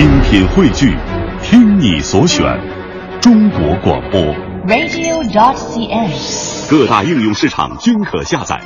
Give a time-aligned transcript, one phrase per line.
[0.00, 0.96] 精品汇聚，
[1.42, 2.42] 听你所选，
[3.20, 4.18] 中国广播。
[4.66, 6.70] radio.dot.cn，。
[6.70, 8.62] 各大应用市场均可下载。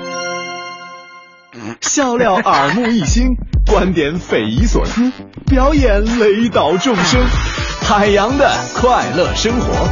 [1.80, 3.30] 笑料耳目一新，
[3.66, 5.10] 观点匪夷所思，
[5.50, 7.20] 表演雷倒众生，
[7.82, 9.88] 海洋的快乐生活。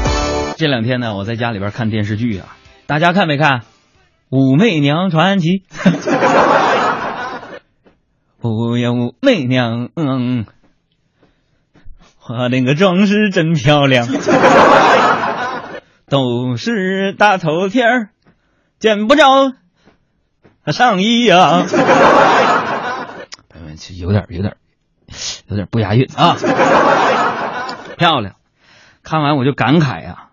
[0.57, 2.57] 这两天呢，我在家里边看电视剧啊，
[2.87, 3.61] 大家看没看
[4.31, 5.49] 《武媚娘传奇》？
[8.43, 8.77] 武
[9.21, 10.47] 媚娘，嗯，
[12.25, 14.07] 化那个妆是真漂亮，
[16.09, 18.11] 都是大头贴儿，
[18.79, 19.25] 见不着
[20.67, 21.67] 上衣呀、
[23.53, 24.57] 嗯，有点有点
[25.49, 26.37] 有点不押韵啊，
[27.99, 28.37] 漂亮。
[29.03, 30.29] 看完我就感慨呀、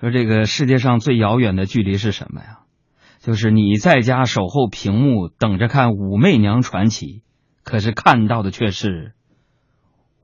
[0.00, 2.60] 说这个世界上最遥远的距离是什么呀？
[3.20, 7.06] 就是你在家守候屏幕，等着看《武媚娘传奇》，
[7.64, 9.12] 可是看到的却是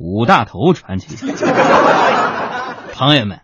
[0.05, 1.15] 武大头传奇。
[2.93, 3.40] 朋友们，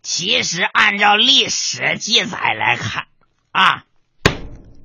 [0.00, 3.06] 其实按照历史记载来看
[3.50, 3.82] 啊，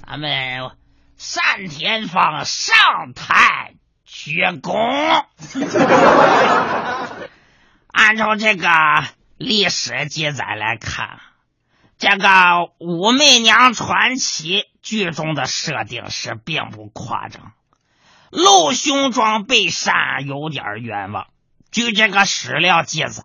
[0.03, 0.71] 咱们
[1.35, 5.25] 单田芳上台鞠躬。
[7.85, 8.67] 按照这个
[9.37, 11.19] 历史记载来看，
[11.99, 12.27] 这个
[12.79, 17.53] 《武媚娘传奇》剧中的设定是并不夸张，
[18.31, 21.27] 露胸装被杀有点冤枉。
[21.71, 23.23] 据这个史料记载，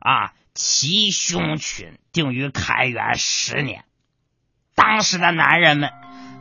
[0.00, 3.84] 啊，其胸裙定于开元十年，
[4.74, 5.90] 当时的男人们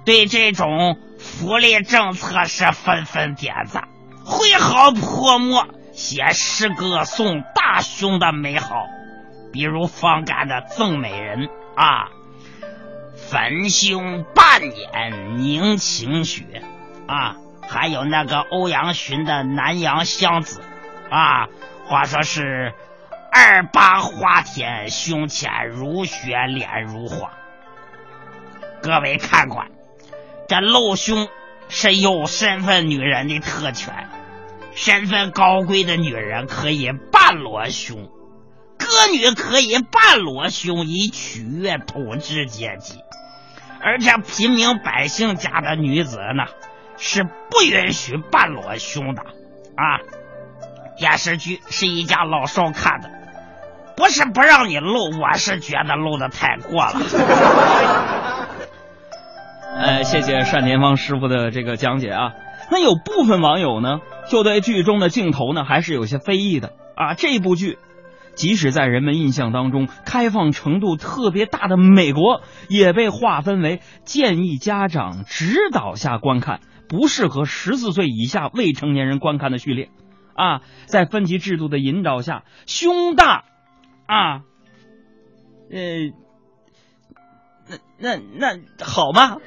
[0.06, 3.88] 对这种福利政策是纷纷点赞，
[4.23, 8.86] 挥毫泼墨，写诗歌颂大胸的美好，
[9.52, 12.09] 比如方干的《赠美人》啊，
[13.16, 16.63] 粉胸半掩凝情雪
[17.08, 17.36] 啊，
[17.68, 20.62] 还有那个欧阳询的《南阳乡子》
[21.14, 21.48] 啊，
[21.86, 22.74] 话说是
[23.32, 27.31] 二八花田，胸前如雪，脸如花。
[28.81, 29.68] 各位看官，
[30.48, 31.28] 这露胸
[31.70, 34.09] 是有身份女人的特权，
[34.74, 38.09] 身份高贵的女人可以半裸胸，
[38.78, 43.00] 歌女可以半裸胸以取悦统治阶级，
[43.81, 46.46] 而这平民百姓家的女子呢，
[46.97, 50.01] 是不允许半裸胸的啊。
[50.97, 53.09] 电视剧是一家老少看的，
[53.97, 56.94] 不是不让你露，我是觉得露的太过了。
[59.78, 62.31] 呃，谢谢单田芳师傅的这个讲解啊。
[62.72, 67.13] 那有部分网友呢，就对剧中的镜头呢，还是有些非议的啊。
[67.13, 67.77] 这部剧，
[68.35, 72.39] 即使在人们印象当中开放程度特别大的美国，
[72.69, 79.90] 也被划分为建议家长指导下观看，不适合十四岁以下未成年人观看的序列。
[80.35, 83.46] 啊，在分级制度的引导下，胸大
[84.06, 84.44] 啊，
[85.72, 86.12] 呃，
[87.97, 89.38] 那那那好吗？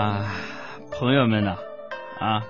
[0.00, 0.32] 啊，
[0.90, 1.56] 朋友们呐，
[2.18, 2.42] 啊，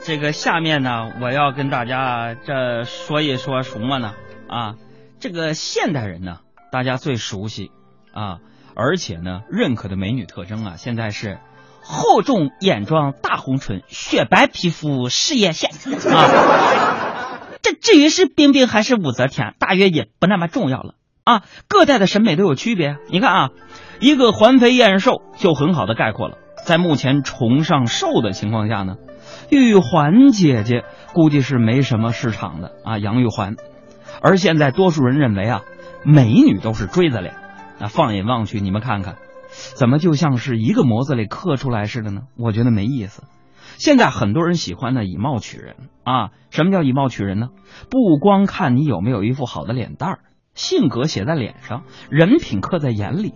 [0.00, 4.14] 这个下面呢，我要跟大家这说一说什么呢？
[4.48, 4.74] 啊，
[5.20, 6.40] 这个现代人呢，
[6.72, 7.70] 大家最熟悉
[8.12, 8.38] 啊，
[8.74, 11.38] 而且呢，认可的美女特征啊，现在是
[11.82, 15.70] 厚重眼妆、大红唇、雪白皮肤、事业线
[16.12, 17.38] 啊。
[17.62, 21.44] 这至于是冰冰还是武则天，大约也不那么重要了啊。
[21.68, 23.50] 各代的审美都有区别，你看啊。
[23.98, 26.36] 一个环肥燕瘦就很好的概括了。
[26.66, 28.96] 在目前崇尚瘦的情况下呢，
[29.50, 30.82] 玉环姐姐
[31.14, 33.54] 估计是没什么市场的啊，杨玉环。
[34.20, 35.62] 而现在多数人认为啊，
[36.04, 37.36] 美女都是锥子脸。
[37.78, 39.14] 那放眼望去，你们看看，
[39.76, 42.22] 怎么就像是一个模子里刻出来似的呢？
[42.36, 43.22] 我觉得没意思。
[43.78, 46.30] 现在很多人喜欢呢以貌取人啊。
[46.50, 47.50] 什么叫以貌取人呢？
[47.90, 50.18] 不光看你有没有一副好的脸蛋儿，
[50.54, 53.34] 性格写在脸上，人品刻在眼里。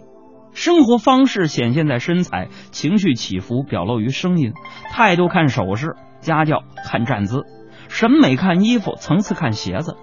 [0.52, 4.52] 生活方式显现在身材，情绪起伏表露于声音，
[4.92, 7.44] 态度看手势，家教看站姿，
[7.88, 9.96] 审美看衣服，层次看鞋子，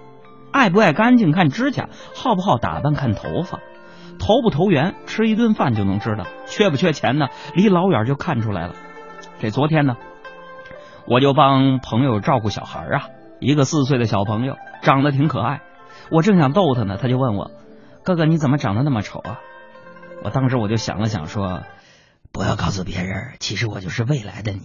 [0.50, 3.60] 爱不爱干净看指甲，好不好打扮看头发，
[4.18, 7.28] 投不投缘吃一顿饭就能知道，缺不缺钱呢？
[7.54, 8.74] 离老远就看出来了。
[9.38, 9.96] 这昨天呢，
[11.06, 13.06] 我就帮朋友照顾小孩啊，
[13.38, 15.60] 一个四岁的小朋友，长得挺可爱。
[16.10, 17.50] 我正想逗他呢，他就问我
[18.02, 19.38] ：“哥哥，你怎么长得那么丑啊？”
[20.22, 21.62] 我当时我就想了想说，
[22.32, 24.62] 不要告诉别人，其实我就是未来的你。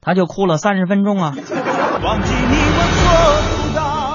[0.00, 1.34] 他就哭了三十分钟啊。
[1.34, 4.12] 忘记你我做不到，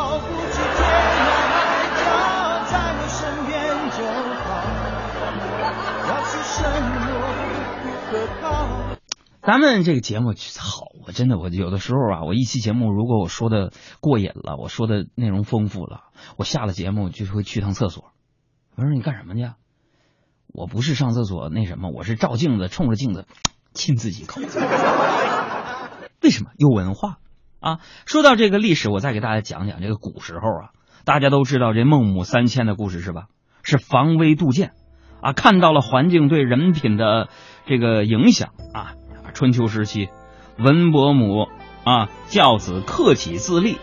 [9.41, 16.05] 咱们这个节目好，我真的我有的时候啊，我一期节目如果我说的过瘾了，我说的内容丰富了，
[16.37, 18.11] 我下了节目就会去趟厕所。
[18.75, 19.53] 我说你干什么去？
[20.53, 23.25] 我不是上厕所那什么，我是照镜子，冲着镜子
[23.73, 24.41] 亲自己一口。
[26.21, 27.17] 为什么有文化
[27.59, 27.79] 啊？
[28.05, 30.69] 说到这个历史，我再给大家讲讲这个古时候啊，
[31.05, 33.25] 大家都知道这孟母三迁的故事是吧？
[33.63, 34.71] 是防微杜渐
[35.21, 37.29] 啊，看到了环境对人品的
[37.65, 38.93] 这个影响啊。
[39.33, 40.09] 春秋时期，
[40.57, 41.47] 文伯母
[41.83, 43.75] 啊教子克己自立；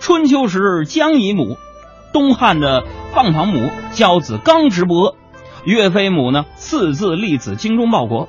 [0.00, 1.58] 春秋时姜夷母，
[2.14, 5.14] 东汉的放庞母教子刚直不阿；
[5.64, 8.28] 岳飞母呢四字立子精忠报国。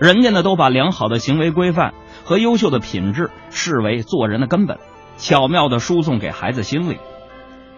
[0.00, 1.94] 人家呢都把良好的行为规范
[2.24, 4.78] 和优秀的品质视为做人的根本，
[5.16, 6.98] 巧妙的输送给孩子心里。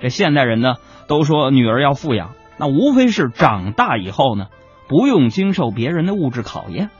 [0.00, 0.74] 这现代人呢
[1.08, 4.46] 都说女儿要富养，那无非是长大以后呢
[4.88, 6.90] 不用经受别人的物质考验。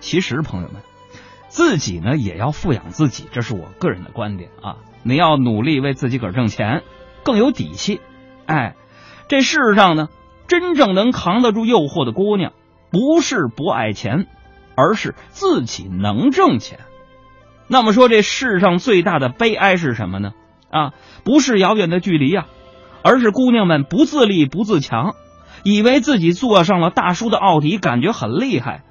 [0.00, 0.82] 其实朋友们，
[1.48, 4.76] 自己呢也要富养自己，这是我个人的观点啊。
[5.02, 6.82] 你要努力为自己个儿挣钱，
[7.22, 8.00] 更有底气。
[8.46, 8.74] 哎，
[9.28, 10.08] 这世上呢
[10.50, 12.52] 真正能扛得住诱惑的姑娘，
[12.90, 14.26] 不是不爱钱。
[14.76, 16.78] 而是自己能挣钱。
[17.68, 20.32] 那么说，这世上最大的悲哀是什么呢？
[20.70, 22.46] 啊，不是遥远的距离呀，
[23.02, 25.16] 而是姑娘们不自立、不自强，
[25.64, 28.82] 以为自己坐上了大叔的奥迪，感觉很厉害。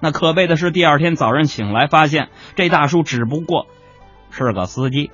[0.00, 3.68] 那可悲的是，第二天早上醒来，发现这大叔只不过
[4.32, 5.12] 是个司机。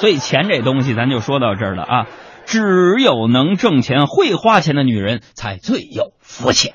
[0.00, 2.06] 所以，钱这东西，咱就说到这儿了啊。
[2.46, 6.72] 只有能挣钱、会花钱的女人才最有福气。